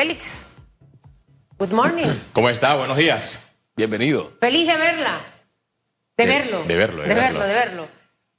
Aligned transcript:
Félix, 0.00 0.46
good 1.58 1.74
morning. 1.74 2.06
¿Cómo 2.32 2.48
está? 2.48 2.74
Buenos 2.74 2.96
días. 2.96 3.38
Bienvenido. 3.76 4.32
Feliz 4.40 4.66
de 4.66 4.78
verla, 4.78 5.20
de, 6.16 6.24
verlo, 6.24 6.64
de 6.64 6.74
verlo, 6.74 7.02
de 7.02 7.08
de 7.10 7.14
verlo. 7.14 7.38
verlo, 7.38 7.46
de 7.46 7.52
verlo, 7.52 7.88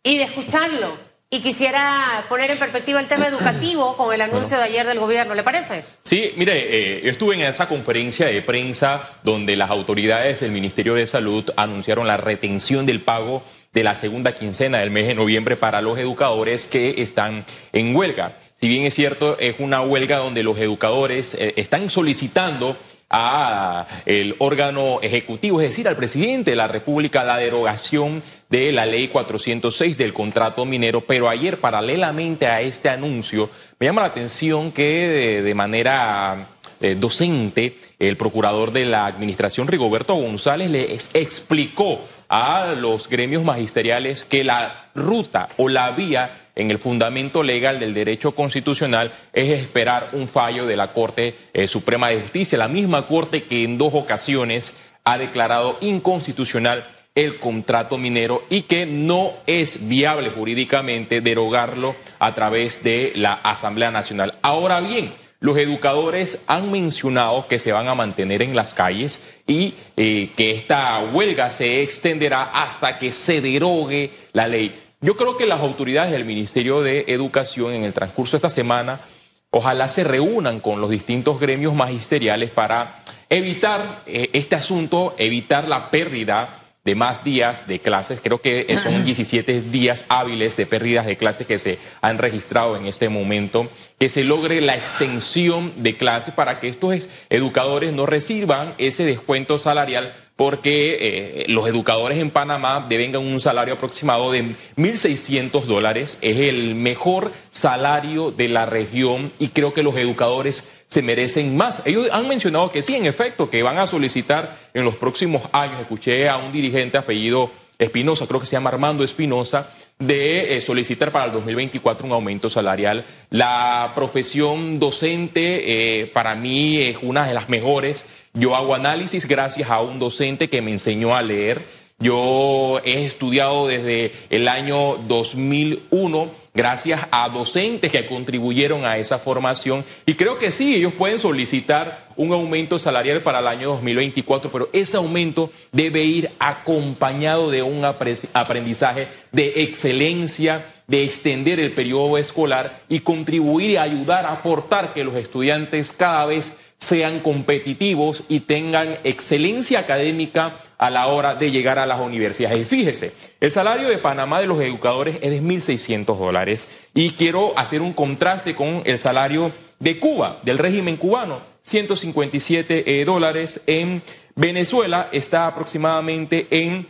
y 0.02 0.18
de 0.18 0.24
escucharlo. 0.24 0.98
Y 1.30 1.42
quisiera 1.42 2.26
poner 2.30 2.50
en 2.50 2.58
perspectiva 2.58 3.00
el 3.00 3.08
tema 3.08 3.28
educativo 3.28 3.96
con 3.96 4.12
el 4.12 4.22
anuncio 4.22 4.58
de 4.58 4.64
ayer 4.64 4.88
del 4.88 4.98
gobierno, 4.98 5.36
¿le 5.36 5.44
parece? 5.44 5.86
Sí, 6.02 6.34
mire, 6.36 6.98
eh, 6.98 7.02
yo 7.04 7.12
estuve 7.12 7.36
en 7.36 7.42
esa 7.42 7.68
conferencia 7.70 8.26
de 8.26 8.42
prensa 8.42 9.20
donde 9.22 9.56
las 9.56 9.70
autoridades 9.70 10.40
del 10.40 10.52
Ministerio 10.52 10.96
de 10.96 11.06
Salud 11.06 11.48
anunciaron 11.58 12.08
la 12.08 12.18
retención 12.18 12.88
del 12.88 13.02
pago 13.02 13.44
de 13.72 13.84
la 13.84 13.96
segunda 13.96 14.34
quincena 14.34 14.80
del 14.80 14.90
mes 14.90 15.06
de 15.06 15.14
noviembre 15.14 15.58
para 15.58 15.82
los 15.82 16.00
educadores 16.00 16.66
que 16.66 17.04
están 17.04 17.46
en 17.72 17.96
huelga. 17.96 18.40
Si 18.62 18.68
bien 18.68 18.86
es 18.86 18.94
cierto, 18.94 19.40
es 19.40 19.56
una 19.58 19.82
huelga 19.82 20.18
donde 20.18 20.44
los 20.44 20.56
educadores 20.60 21.34
eh, 21.34 21.56
están 21.58 21.90
solicitando 21.90 22.78
a 23.10 23.88
el 24.06 24.36
órgano 24.38 25.00
ejecutivo, 25.02 25.60
es 25.60 25.70
decir, 25.70 25.88
al 25.88 25.96
presidente 25.96 26.52
de 26.52 26.58
la 26.58 26.68
República, 26.68 27.24
la 27.24 27.38
derogación 27.38 28.22
de 28.52 28.72
la 28.72 28.86
ley 28.86 29.08
406 29.08 29.98
del 29.98 30.14
contrato 30.14 30.64
minero, 30.66 31.02
pero 31.02 31.28
ayer, 31.28 31.60
paralelamente 31.60 32.46
a 32.46 32.62
este 32.62 32.90
anuncio, 32.90 33.50
me 33.80 33.88
llama 33.88 34.02
la 34.02 34.10
atención 34.10 34.72
que 34.72 35.08
de, 35.08 35.42
de 35.42 35.56
manera 35.56 36.50
eh, 36.82 36.96
docente, 36.96 37.80
el 37.98 38.16
procurador 38.16 38.72
de 38.72 38.86
la 38.86 39.08
administración, 39.08 39.68
Rigoberto 39.68 40.14
González, 40.14 40.70
le 40.70 40.94
explicó 40.94 42.00
a 42.30 42.74
los 42.78 43.10
gremios 43.10 43.44
magisteriales 43.44 44.24
que 44.24 44.44
la 44.44 44.90
ruta 44.94 45.50
o 45.58 45.68
la 45.68 45.92
vía 45.92 46.41
en 46.56 46.72
el 46.72 46.80
fundamento 46.80 47.44
legal 47.44 47.80
del 47.80 47.94
derecho 47.94 48.34
constitucional 48.34 49.12
es 49.34 49.50
esperar 49.52 50.08
un 50.14 50.28
fallo 50.28 50.66
de 50.66 50.78
la 50.78 50.94
Corte 50.94 51.36
eh, 51.54 51.68
Suprema 51.68 52.10
de 52.10 52.22
Justicia, 52.22 52.58
la 52.58 52.68
misma 52.68 53.08
Corte 53.08 53.44
que 53.44 53.64
en 53.64 53.78
dos 53.78 53.94
ocasiones 53.94 54.76
ha 55.04 55.18
declarado 55.18 55.78
inconstitucional 55.82 56.86
el 57.16 57.40
contrato 57.40 57.98
minero 57.98 58.44
y 58.50 58.64
que 58.64 58.86
no 58.86 59.34
es 59.46 59.88
viable 59.88 60.30
jurídicamente 60.30 61.22
derogarlo 61.22 61.96
a 62.20 62.34
través 62.34 62.84
de 62.84 63.12
la 63.16 63.34
Asamblea 63.34 63.92
Nacional. 63.92 64.36
Ahora 64.42 64.80
bien, 64.80 65.14
los 65.42 65.58
educadores 65.58 66.44
han 66.48 66.72
mencionado 66.72 67.48
que 67.48 67.60
se 67.60 67.72
van 67.72 67.88
a 67.88 67.96
mantener 67.96 68.42
en 68.42 68.56
las 68.56 68.74
calles 68.74 69.24
y 69.48 69.74
eh, 69.98 70.30
que 70.38 70.52
esta 70.52 71.00
huelga 71.00 71.50
se 71.50 71.82
extenderá 71.82 72.44
hasta 72.44 73.00
que 73.00 73.12
se 73.12 73.42
derogue 73.42 74.12
la 74.34 74.48
ley. 74.48 74.91
Yo 75.02 75.18
creo 75.18 75.36
que 75.38 75.48
las 75.48 75.62
autoridades 75.62 76.12
del 76.12 76.26
Ministerio 76.26 76.82
de 76.82 77.06
Educación 77.08 77.74
en 77.74 77.84
el 77.84 77.94
transcurso 77.94 78.34
de 78.34 78.38
esta 78.38 78.50
semana 78.52 79.02
ojalá 79.50 79.88
se 79.88 80.04
reúnan 80.04 80.60
con 80.60 80.80
los 80.80 80.90
distintos 80.92 81.40
gremios 81.40 81.74
magisteriales 81.74 82.52
para 82.52 83.04
evitar 83.30 84.04
eh, 84.06 84.30
este 84.34 84.56
asunto, 84.56 85.16
evitar 85.18 85.68
la 85.68 85.90
pérdida 85.90 86.58
de 86.84 86.96
más 86.96 87.24
días 87.24 87.68
de 87.68 87.80
clases. 87.80 88.20
Creo 88.24 88.42
que 88.42 88.66
son 88.82 89.04
17 89.04 89.62
días 89.62 90.06
hábiles 90.10 90.56
de 90.58 90.66
pérdidas 90.66 91.06
de 91.06 91.16
clases 91.18 91.46
que 91.46 91.60
se 91.60 91.78
han 92.02 92.18
registrado 92.18 92.76
en 92.76 92.88
este 92.88 93.08
momento. 93.08 93.70
Que 94.00 94.10
se 94.10 94.24
logre 94.24 94.62
la 94.62 94.76
extensión 94.76 95.74
de 95.78 95.96
clases 95.96 96.34
para 96.34 96.60
que 96.60 96.68
estos 96.70 96.94
es- 96.96 97.10
educadores 97.30 97.94
no 97.94 98.06
reciban 98.08 98.74
ese 98.80 99.06
descuento 99.06 99.60
salarial 99.60 100.14
porque 100.42 100.98
eh, 101.00 101.46
los 101.50 101.68
educadores 101.68 102.18
en 102.18 102.32
Panamá 102.32 102.88
deben 102.90 103.16
un 103.16 103.40
salario 103.40 103.76
aproximado 103.76 104.32
de 104.32 104.56
1.600 104.76 105.66
dólares. 105.66 106.18
Es 106.22 106.38
el 106.40 106.74
mejor 106.74 107.32
salario 107.52 108.32
de 108.32 108.48
la 108.48 108.66
región 108.66 109.32
y 109.38 109.50
creo 109.50 109.72
que 109.72 109.84
los 109.84 109.96
educadores 109.98 110.68
se 110.88 111.04
merecen 111.04 111.56
más. 111.56 111.84
Ellos 111.86 112.10
han 112.12 112.28
mencionado 112.28 112.72
que 112.72 112.82
sí, 112.82 112.96
en 112.96 113.06
efecto, 113.06 113.52
que 113.52 113.62
van 113.62 113.78
a 113.78 113.86
solicitar 113.86 114.58
en 114.74 114.84
los 114.84 114.96
próximos 114.96 115.44
años. 115.52 115.80
Escuché 115.80 116.28
a 116.28 116.38
un 116.38 116.52
dirigente 116.52 116.98
apellido 116.98 117.52
Espinosa, 117.78 118.26
creo 118.26 118.40
que 118.40 118.48
se 118.48 118.54
llama 118.54 118.72
Armando 118.72 119.04
Espinosa, 119.04 119.70
de 120.00 120.58
eh, 120.58 120.62
solicitar 120.62 121.12
para 121.12 121.26
el 121.26 121.32
2024 121.34 122.08
un 122.08 122.14
aumento 122.14 122.50
salarial. 122.50 123.06
La 123.30 123.92
profesión 123.94 124.80
docente 124.80 126.02
eh, 126.02 126.08
para 126.08 126.36
mí 126.36 126.80
es 126.80 126.98
una 127.04 127.28
de 127.28 127.36
las 127.36 127.48
mejores. 127.48 128.08
Yo 128.34 128.56
hago 128.56 128.76
análisis 128.76 129.28
gracias 129.28 129.70
a 129.70 129.82
un 129.82 130.00
docente 130.00 130.50
que 130.50 130.62
me 130.62 130.72
enseñó 130.72 131.16
a 131.16 131.22
leer. 131.22 131.62
Yo 132.00 132.80
he 132.84 133.06
estudiado 133.06 133.68
desde 133.68 134.12
el 134.32 134.48
año 134.48 134.96
2001 135.08 136.32
gracias 136.54 137.08
a 137.12 137.30
docentes 137.30 137.92
que 137.92 138.08
contribuyeron 138.08 138.86
a 138.86 138.98
esa 138.98 139.20
formación 139.20 139.86
y 140.06 140.16
creo 140.16 140.40
que 140.40 140.50
sí, 140.52 140.76
ellos 140.76 140.94
pueden 140.94 141.20
solicitar 141.20 142.10
un 142.18 142.34
aumento 142.34 142.80
salarial 142.80 143.22
para 143.22 143.40
el 143.40 143.48
año 143.48 143.70
2024, 143.70 144.52
pero 144.52 144.70
ese 144.74 144.98
aumento 144.98 145.52
debe 145.72 146.04
ir 146.04 146.32
acompañado 146.40 147.52
de 147.52 147.62
un 147.62 147.84
apre- 147.84 148.28
aprendizaje 148.34 149.08
de 149.32 149.62
excelencia, 149.64 150.66
de 150.88 151.04
extender 151.04 151.60
el 151.60 151.72
periodo 151.72 152.18
escolar 152.18 152.82
y 152.90 153.02
contribuir 153.02 153.70
y 153.72 153.78
ayudar 153.78 154.26
a 154.26 154.34
aportar 154.34 154.94
que 154.94 155.04
los 155.04 155.16
estudiantes 155.16 155.92
cada 155.92 156.26
vez 156.26 156.58
sean 156.82 157.20
competitivos 157.20 158.24
y 158.28 158.42
tengan 158.42 158.98
excelencia 159.04 159.80
académica 159.80 160.58
a 160.80 160.90
la 160.90 161.06
hora 161.06 161.36
de 161.36 161.52
llegar 161.52 161.78
a 161.78 161.86
las 161.86 162.02
universidades. 162.02 162.60
Y 162.60 162.66
fíjese, 162.66 163.14
el 163.40 163.52
salario 163.52 163.88
de 163.88 164.00
Panamá 164.00 164.42
de 164.42 164.48
los 164.48 164.60
educadores 164.60 165.20
es 165.22 165.30
de 165.30 165.44
1.600 165.44 166.18
dólares 166.18 166.68
y 166.96 167.12
quiero 167.12 167.58
hacer 167.58 167.84
un 167.84 167.94
contraste 167.94 168.56
con 168.56 168.82
el 168.86 168.98
salario 168.98 169.54
de 169.78 170.00
Cuba, 170.00 170.40
del 170.42 170.58
régimen 170.58 170.98
cubano, 170.98 171.42
157 171.62 172.84
eh, 173.00 173.06
dólares. 173.06 173.62
En 173.68 174.02
Venezuela 174.36 175.08
está 175.12 175.46
aproximadamente 175.46 176.48
en 176.50 176.88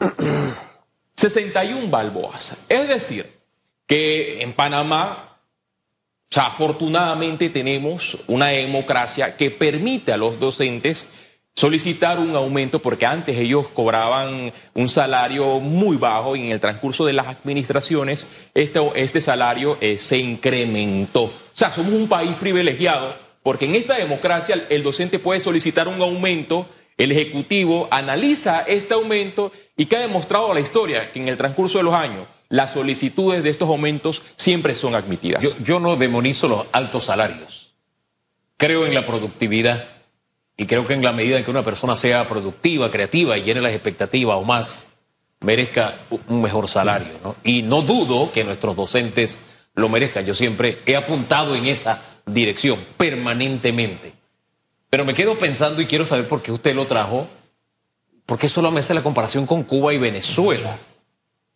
61 1.14 1.88
balboas. 1.88 2.56
Es 2.68 2.88
decir, 2.88 3.30
que 3.86 4.42
en 4.42 4.54
Panamá 4.54 5.27
o 6.30 6.34
sea, 6.34 6.46
afortunadamente 6.46 7.48
tenemos 7.48 8.18
una 8.26 8.48
democracia 8.48 9.34
que 9.36 9.50
permite 9.50 10.12
a 10.12 10.18
los 10.18 10.38
docentes 10.38 11.08
solicitar 11.54 12.20
un 12.20 12.36
aumento 12.36 12.80
porque 12.80 13.06
antes 13.06 13.38
ellos 13.38 13.68
cobraban 13.68 14.52
un 14.74 14.88
salario 14.90 15.58
muy 15.58 15.96
bajo 15.96 16.36
y 16.36 16.44
en 16.44 16.52
el 16.52 16.60
transcurso 16.60 17.06
de 17.06 17.14
las 17.14 17.28
administraciones 17.28 18.30
este, 18.52 18.78
este 18.94 19.22
salario 19.22 19.78
eh, 19.80 19.98
se 19.98 20.18
incrementó. 20.18 21.24
O 21.24 21.32
sea, 21.54 21.72
somos 21.72 21.94
un 21.94 22.08
país 22.08 22.32
privilegiado 22.38 23.16
porque 23.42 23.64
en 23.64 23.74
esta 23.74 23.96
democracia 23.96 24.66
el, 24.68 24.82
docente 24.82 25.18
puede 25.18 25.40
solicitar 25.40 25.88
un 25.88 26.02
aumento, 26.02 26.68
el 26.98 27.10
Ejecutivo 27.10 27.88
analiza 27.90 28.60
este 28.60 28.92
aumento 28.92 29.50
y 29.78 29.86
que 29.86 29.96
ha 29.96 30.00
demostrado 30.00 30.52
la 30.52 30.60
historia 30.60 31.10
que 31.10 31.20
en 31.20 31.28
el 31.28 31.38
transcurso 31.38 31.78
de 31.78 31.84
los 31.84 31.94
años 31.94 32.26
las 32.48 32.72
solicitudes 32.72 33.42
de 33.42 33.50
estos 33.50 33.68
aumentos 33.68 34.22
siempre 34.36 34.74
son 34.74 34.94
admitidas. 34.94 35.58
Yo, 35.62 35.80
no 35.80 35.96
demonizo 35.96 36.48
los 36.48 36.66
altos 36.72 37.04
salarios. 37.04 37.74
Creo 38.56 38.86
en 38.86 38.94
la 38.94 39.06
productividad 39.06 39.86
y 40.56 40.66
creo 40.66 40.86
que 40.86 40.94
en 40.94 41.04
la 41.04 41.12
medida 41.12 41.38
en 41.38 41.44
que 41.44 41.50
una 41.50 41.62
persona 41.62 41.94
sea 41.94 42.26
productiva, 42.26 42.90
creativa 42.90 43.36
y 43.38 43.42
llene 43.42 43.60
las 43.60 43.72
expectativas 43.72 44.36
o 44.36 44.42
más, 44.42 44.86
merezca 45.40 45.94
un 46.10 46.40
mejor 46.42 46.66
salario. 46.66 47.12
¿no? 47.22 47.36
Y 47.44 47.62
no 47.62 47.82
dudo 47.82 48.32
que 48.32 48.44
nuestros 48.44 48.74
docentes 48.74 49.40
lo 49.74 49.88
merezcan. 49.88 50.24
Yo 50.24 50.34
siempre 50.34 50.78
he 50.86 50.96
apuntado 50.96 51.54
en 51.54 51.66
esa 51.66 52.02
dirección 52.26 52.78
permanentemente. 52.96 54.14
Pero 54.90 55.04
me 55.04 55.14
quedo 55.14 55.38
pensando 55.38 55.82
y 55.82 55.86
quiero 55.86 56.06
saber 56.06 56.26
por 56.26 56.42
qué 56.42 56.50
usted 56.50 56.74
lo 56.74 56.86
trajo. 56.86 57.28
¿Por 58.24 58.38
qué 58.38 58.48
solo 58.48 58.70
me 58.70 58.80
hace 58.80 58.94
la 58.94 59.02
comparación 59.02 59.46
con 59.46 59.62
Cuba 59.62 59.92
y 59.92 59.98
Venezuela? 59.98 60.78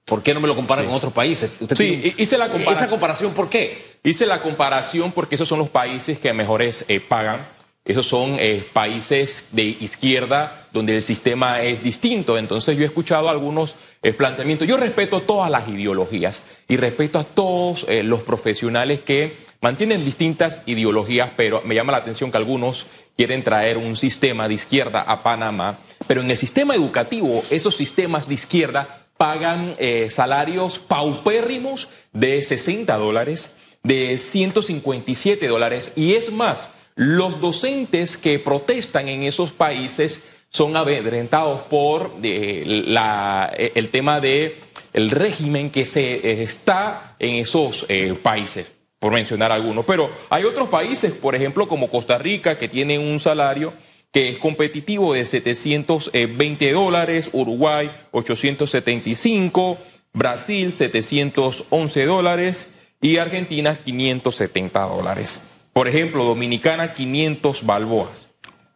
¿Por 0.05 0.23
qué 0.23 0.35
no 0.35 0.41
me 0.41 0.49
lo 0.49 0.55
compara 0.57 0.83
Sí. 0.83 0.89
con 0.89 0.97
otros 0.97 1.13
países? 1.13 1.51
Usted 1.61 1.77
Sí, 1.77 1.89
tiene- 1.97 2.15
hice 2.19 2.37
la 2.39 2.47
comparación. 2.49 2.75
¿Esa 2.85 2.89
comparación 2.91 3.33
por 3.35 3.49
qué? 3.49 3.99
Hice 4.03 4.27
la 4.27 4.41
comparación 4.43 5.13
porque 5.13 5.37
esos 5.37 5.49
son 5.49 5.59
los 5.59 5.69
países 5.69 6.19
que 6.19 6.33
mejores 6.33 6.85
eh, 6.89 7.01
pagan. 7.01 7.47
Esos 7.85 8.07
son 8.07 8.37
eh, 8.39 8.65
países 8.73 9.47
de 9.53 9.65
izquierda 9.65 10.67
donde 10.73 10.97
el 10.97 11.03
sistema 11.03 11.63
es 11.63 11.83
distinto. 11.83 12.37
Entonces 12.39 12.77
yo 12.77 12.83
he 12.83 12.87
escuchado 12.87 13.29
algunos 13.29 13.75
eh, 14.03 14.13
planteamientos. 14.13 14.67
Yo 14.67 14.77
respeto 14.77 15.21
todas 15.21 15.51
las 15.51 15.69
ideologías 15.69 16.43
y 16.69 16.77
respeto 16.77 17.19
a 17.21 17.25
todos 17.25 17.87
los 17.89 18.23
profesionales 18.23 19.01
que 19.01 19.37
mantienen 19.61 20.05
distintas 20.05 20.63
ideologías, 20.67 21.31
pero 21.37 21.63
me 21.65 21.75
llama 21.77 21.93
la 21.93 21.99
atención 21.99 22.33
que 22.33 22.37
algunos 22.37 22.87
quieren 23.17 23.45
traer 23.45 23.77
un 23.79 23.95
sistema 23.97 24.49
de 24.49 24.55
izquierda 24.55 25.03
a 25.03 25.23
Panamá. 25.23 25.79
Pero 26.09 26.21
en 26.23 26.31
el 26.31 26.37
sistema 26.37 26.75
educativo, 26.75 27.41
esos 27.51 27.77
sistemas 27.77 28.27
de 28.27 28.35
izquierda 28.35 29.02
pagan 29.23 29.77
eh, 29.79 30.09
salarios 30.11 30.81
paupérrimos 30.81 31.89
de 32.13 32.43
60 32.43 32.97
dólares, 32.97 33.55
de 33.85 34.19
157 34.19 35.47
dólares. 35.47 35.93
Y 35.95 36.15
es 36.15 36.33
más, 36.33 36.75
los 36.97 37.41
docentes 37.41 38.17
que 38.17 38.41
protestan 38.41 39.09
en 39.09 39.23
esos 39.23 39.53
países 39.53 40.25
son 40.49 40.77
amedrentados 40.77 41.63
por 41.63 42.17
eh, 42.21 42.65
eh, 42.67 43.73
el 43.77 43.91
tema 43.91 44.21
de 44.21 44.57
el 44.93 45.09
régimen 45.13 45.71
que 45.71 45.87
se 45.87 46.43
está 46.43 47.15
en 47.21 47.37
esos 47.37 47.87
países. 48.25 48.73
por 48.99 49.13
mencionar 49.13 49.53
algunos. 49.53 49.85
Pero 49.85 50.11
hay 50.31 50.43
otros 50.43 50.69
países, 50.69 51.13
por 51.13 51.37
ejemplo, 51.37 51.69
como 51.69 51.91
Costa 51.91 52.19
Rica, 52.19 52.59
que 52.59 52.69
tiene 52.69 52.99
un 52.99 53.21
salario 53.21 53.73
que 54.13 54.29
es 54.29 54.39
competitivo 54.39 55.15
de 55.15 55.25
720 55.25 56.73
dólares, 56.73 57.31
Uruguay 57.33 57.91
875, 58.13 59.79
Brasil 60.13 60.73
711 60.73 62.05
dólares 62.05 62.69
y 63.01 63.17
Argentina 63.17 63.81
570 63.83 64.81
dólares. 64.83 65.41
Por 65.73 65.89
ejemplo, 65.89 66.25
Dominicana 66.25 66.93
500 66.93 67.65
balboas. 67.65 68.29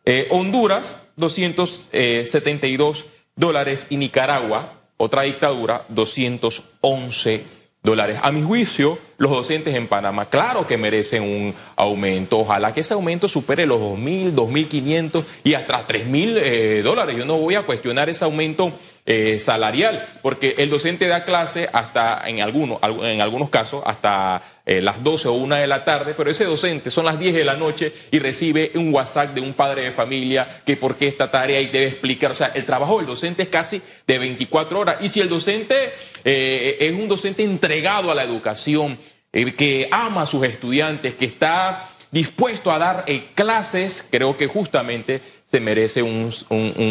Eh, 0.07 0.27
Honduras 0.31 0.97
272 1.17 3.07
dólares 3.35 3.87
y 3.91 3.99
Nicaragua, 3.99 4.81
otra 4.97 5.23
dictadura, 5.23 5.85
211 5.91 7.45
dólares. 7.83 8.19
A 8.23 8.33
mi 8.33 8.43
juicio, 8.43 8.99
los 9.19 9.31
docentes 9.31 9.75
en 9.75 9.89
Panamá, 9.89 10.29
claro 10.29 10.67
que 10.67 10.77
merecen 10.77 11.23
un 11.23 11.55
aumento. 11.75 12.41
Ojalá 12.41 12.75
que 12.75 12.81
ese 12.81 12.95
aumento 12.95 13.29
supere 13.29 13.65
los 13.65 13.81
2.000, 13.81 14.35
2.500 14.35 15.25
y 15.45 15.55
hasta 15.55 15.87
3.000 15.87 16.35
eh, 16.37 16.83
dólares. 16.83 17.17
Yo 17.17 17.25
no 17.25 17.39
voy 17.39 17.55
a 17.55 17.63
cuestionar 17.63 18.11
ese 18.11 18.25
aumento 18.25 18.73
eh, 19.07 19.39
salarial, 19.41 20.07
porque 20.21 20.57
el 20.59 20.69
docente 20.69 21.07
da 21.07 21.25
clase 21.25 21.69
hasta, 21.73 22.29
en 22.29 22.43
algunos, 22.43 22.79
en 22.83 23.21
algunos 23.21 23.49
casos, 23.49 23.83
hasta 23.87 24.43
eh, 24.67 24.81
las 24.83 25.03
12 25.03 25.29
o 25.29 25.33
1 25.35 25.55
de 25.55 25.67
la 25.67 25.85
tarde, 25.85 26.15
pero 26.15 26.29
ese 26.29 26.45
docente 26.45 26.91
son 26.91 27.05
las 27.05 27.19
10 27.19 27.35
de 27.35 27.45
la 27.45 27.55
noche 27.55 27.93
y 28.11 28.19
recibe 28.19 28.73
un 28.75 28.93
WhatsApp 28.93 29.33
de 29.33 29.41
un 29.41 29.55
padre 29.55 29.83
de 29.83 29.93
familia 29.93 30.61
que 30.67 30.77
por 30.77 30.97
qué 30.97 31.07
esta 31.07 31.31
tarea 31.31 31.61
y 31.61 31.69
debe 31.69 31.87
explicar. 31.87 32.33
O 32.33 32.35
sea, 32.35 32.51
el 32.55 32.67
trabajo 32.67 32.99
del 32.99 33.07
docente 33.07 33.45
es 33.45 33.49
casi 33.49 33.81
de 34.07 34.19
24 34.19 34.81
horas. 34.81 34.97
Y 35.01 35.09
si 35.09 35.21
el 35.21 35.29
docente 35.29 35.95
es 36.25 36.93
un 36.93 37.07
docente 37.07 37.45
entregado 37.45 38.11
a 38.11 38.15
la 38.15 38.25
educación, 38.25 38.99
que 39.57 39.89
ama 39.91 40.23
a 40.23 40.27
sus 40.27 40.45
estudiantes, 40.45 41.15
que 41.15 41.27
está 41.27 41.91
dispuesto 42.11 42.71
a 42.71 42.79
dar 42.79 43.05
clases, 43.35 44.07
creo 44.11 44.37
que 44.37 44.47
justamente 44.47 45.21
se 45.45 45.61
merece 45.61 46.03
un, 46.03 46.33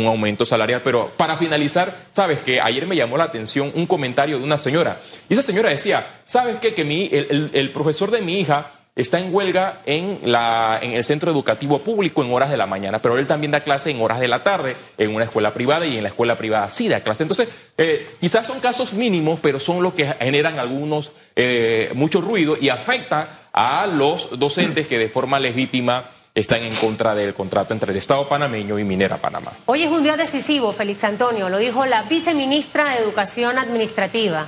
aumento 0.07 0.45
salarial. 0.45 0.81
Pero 0.83 1.11
para 1.17 1.37
finalizar, 1.37 2.07
sabes 2.11 2.39
que 2.39 2.61
ayer 2.61 2.87
me 2.87 2.95
llamó 2.95 3.17
la 3.17 3.25
atención 3.25 3.71
un 3.75 3.85
comentario 3.85 4.37
de 4.37 4.43
una 4.43 4.57
señora. 4.57 5.01
Y 5.29 5.33
esa 5.33 5.41
señora 5.41 5.69
decía, 5.69 6.21
¿sabes 6.25 6.57
qué? 6.57 6.73
Que 6.73 6.85
mi, 6.85 7.09
el, 7.11 7.71
profesor 7.71 8.11
de 8.11 8.21
mi 8.21 8.39
hija 8.39 8.71
está 8.95 9.19
en 9.19 9.33
huelga 9.33 9.81
en, 9.85 10.19
la, 10.23 10.79
en 10.81 10.93
el 10.93 11.03
centro 11.03 11.29
educativo 11.29 11.79
público 11.79 12.23
en 12.23 12.31
horas 12.31 12.49
de 12.49 12.57
la 12.57 12.65
mañana, 12.65 13.01
pero 13.01 13.17
él 13.17 13.27
también 13.27 13.51
da 13.51 13.59
clase 13.59 13.89
en 13.89 14.01
horas 14.01 14.19
de 14.19 14.29
la 14.29 14.43
tarde 14.43 14.75
en 14.97 15.13
una 15.13 15.25
escuela 15.25 15.53
privada 15.53 15.85
y 15.85 15.97
en 15.97 16.03
la 16.03 16.09
escuela 16.09 16.37
privada 16.37 16.69
sí 16.69 16.87
da 16.87 17.01
clase. 17.01 17.23
Entonces, 17.23 17.49
eh, 17.77 18.15
quizás 18.21 18.47
son 18.47 18.59
casos 18.61 18.93
mínimos, 18.93 19.39
pero 19.41 19.59
son 19.59 19.83
los 19.83 19.93
que 19.93 20.05
generan 20.05 20.59
algunos, 20.59 21.11
eh, 21.35 21.91
mucho 21.93 22.21
ruido 22.21 22.57
y 22.59 22.69
afecta 22.69 23.49
a 23.51 23.85
los 23.87 24.39
docentes 24.39 24.87
que 24.87 24.97
de 24.97 25.09
forma 25.09 25.39
legítima 25.39 26.11
están 26.33 26.63
en 26.63 26.75
contra 26.75 27.15
del 27.15 27.33
contrato 27.33 27.73
entre 27.73 27.91
el 27.91 27.97
Estado 27.97 28.27
panameño 28.27 28.77
y 28.77 28.83
Minera 28.83 29.17
Panamá. 29.17 29.53
Hoy 29.65 29.83
es 29.83 29.89
un 29.89 30.03
día 30.03 30.17
decisivo, 30.17 30.73
Félix 30.73 31.03
Antonio, 31.05 31.49
lo 31.49 31.57
dijo 31.57 31.85
la 31.85 32.03
viceministra 32.03 32.89
de 32.89 32.99
Educación 32.99 33.57
Administrativa. 33.57 34.47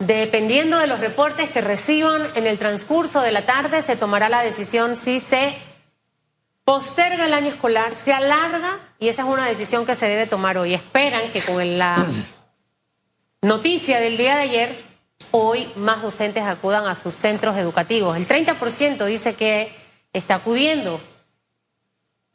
Dependiendo 0.00 0.78
de 0.78 0.86
los 0.86 0.98
reportes 0.98 1.50
que 1.50 1.60
reciban 1.60 2.22
en 2.34 2.46
el 2.46 2.58
transcurso 2.58 3.20
de 3.20 3.32
la 3.32 3.44
tarde, 3.44 3.82
se 3.82 3.96
tomará 3.96 4.30
la 4.30 4.40
decisión 4.40 4.96
si 4.96 5.20
se 5.20 5.58
posterga 6.64 7.26
el 7.26 7.34
año 7.34 7.48
escolar, 7.48 7.94
se 7.94 8.14
alarga, 8.14 8.80
y 8.98 9.08
esa 9.08 9.22
es 9.22 9.28
una 9.28 9.46
decisión 9.46 9.84
que 9.84 9.94
se 9.94 10.08
debe 10.08 10.26
tomar 10.26 10.56
hoy. 10.56 10.72
Esperan 10.72 11.30
que 11.30 11.42
con 11.42 11.78
la 11.78 12.06
noticia 13.42 14.00
del 14.00 14.16
día 14.16 14.36
de 14.36 14.42
ayer, 14.42 14.84
hoy 15.32 15.70
más 15.76 16.00
docentes 16.00 16.44
acudan 16.44 16.86
a 16.86 16.94
sus 16.94 17.12
centros 17.12 17.58
educativos. 17.58 18.16
El 18.16 18.26
30% 18.26 19.04
dice 19.04 19.34
que 19.34 19.70
está 20.14 20.36
acudiendo. 20.36 20.98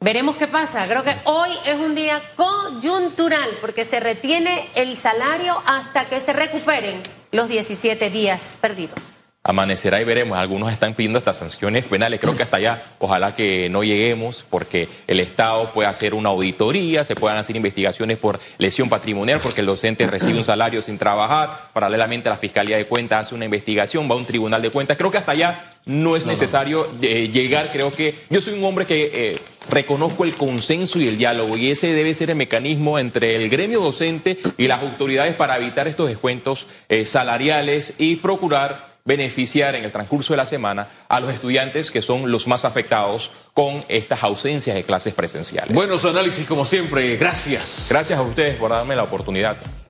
Veremos 0.00 0.36
qué 0.36 0.46
pasa. 0.46 0.86
Creo 0.86 1.02
que 1.02 1.16
hoy 1.24 1.50
es 1.64 1.80
un 1.80 1.94
día 1.94 2.20
coyuntural 2.36 3.48
porque 3.62 3.84
se 3.86 3.98
retiene 3.98 4.68
el 4.74 4.98
salario 4.98 5.60
hasta 5.64 6.04
que 6.04 6.20
se 6.20 6.34
recuperen 6.34 7.02
los 7.32 7.48
17 7.48 8.10
días 8.10 8.58
perdidos. 8.60 9.22
Amanecerá 9.42 10.00
y 10.00 10.04
veremos. 10.04 10.36
Algunos 10.36 10.70
están 10.70 10.94
pidiendo 10.94 11.18
estas 11.18 11.38
sanciones 11.38 11.86
penales. 11.86 12.20
Creo 12.20 12.36
que 12.36 12.42
hasta 12.42 12.58
allá 12.58 12.82
ojalá 12.98 13.34
que 13.34 13.70
no 13.70 13.84
lleguemos 13.84 14.44
porque 14.50 14.88
el 15.06 15.18
Estado 15.18 15.72
puede 15.72 15.88
hacer 15.88 16.12
una 16.12 16.28
auditoría, 16.28 17.02
se 17.02 17.14
puedan 17.14 17.38
hacer 17.38 17.56
investigaciones 17.56 18.18
por 18.18 18.38
lesión 18.58 18.88
patrimonial 18.90 19.40
porque 19.42 19.60
el 19.60 19.66
docente 19.66 20.06
recibe 20.08 20.36
un 20.36 20.44
salario 20.44 20.82
sin 20.82 20.98
trabajar. 20.98 21.70
Paralelamente 21.72 22.28
la 22.28 22.36
Fiscalía 22.36 22.76
de 22.76 22.86
Cuentas 22.86 23.28
hace 23.28 23.34
una 23.34 23.46
investigación, 23.46 24.10
va 24.10 24.14
a 24.14 24.18
un 24.18 24.26
tribunal 24.26 24.60
de 24.60 24.70
cuentas. 24.70 24.96
Creo 24.96 25.10
que 25.10 25.18
hasta 25.18 25.32
allá 25.32 25.75
no 25.86 26.16
es 26.16 26.26
necesario 26.26 26.88
eh, 27.00 27.30
llegar. 27.32 27.70
Creo 27.72 27.92
que 27.92 28.18
yo 28.28 28.42
soy 28.42 28.54
un 28.54 28.64
hombre 28.64 28.86
que 28.86 29.10
eh, 29.14 29.40
reconozco 29.70 30.24
el 30.24 30.34
consenso 30.34 30.98
y 31.00 31.08
el 31.08 31.16
diálogo 31.16 31.56
y 31.56 31.70
ese 31.70 31.92
debe 31.92 32.12
ser 32.12 32.30
el 32.30 32.36
mecanismo 32.36 32.98
entre 32.98 33.36
el 33.36 33.48
gremio 33.48 33.80
docente 33.80 34.38
y 34.58 34.66
las 34.66 34.82
autoridades 34.82 35.34
para 35.36 35.56
evitar 35.56 35.88
estos 35.88 36.08
descuentos 36.08 36.66
eh, 36.88 37.06
salariales 37.06 37.94
y 37.98 38.16
procurar 38.16 38.96
beneficiar 39.04 39.76
en 39.76 39.84
el 39.84 39.92
transcurso 39.92 40.32
de 40.32 40.38
la 40.38 40.46
semana 40.46 40.88
a 41.08 41.20
los 41.20 41.32
estudiantes 41.32 41.92
que 41.92 42.02
son 42.02 42.32
los 42.32 42.48
más 42.48 42.64
afectados 42.64 43.30
con 43.54 43.84
estas 43.88 44.24
ausencias 44.24 44.74
de 44.74 44.82
clases 44.82 45.14
presenciales. 45.14 45.72
Buenos 45.72 46.04
análisis 46.04 46.44
como 46.46 46.64
siempre, 46.64 47.16
gracias. 47.16 47.86
Gracias 47.88 48.18
a 48.18 48.22
ustedes 48.22 48.56
por 48.56 48.72
darme 48.72 48.96
la 48.96 49.04
oportunidad. 49.04 49.56